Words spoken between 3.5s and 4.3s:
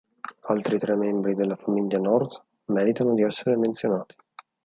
menzionati.